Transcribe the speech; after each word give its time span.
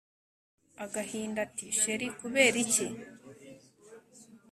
agahinda 0.83 1.39
ati 1.47 1.65
chr 1.79 2.01
kuberiki 2.19 2.87